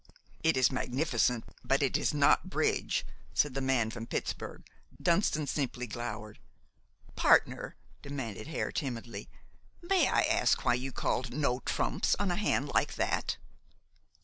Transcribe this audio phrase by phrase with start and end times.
[0.43, 3.05] "It is magnificent; but it is not bridge,"
[3.35, 4.65] said the man from Pittsburg.
[4.99, 6.39] Dunston simply glowered.
[7.15, 9.29] "Partner," demanded Hare timidly,
[9.79, 13.37] "may I ask why you called 'no trumps' on a hand like that?"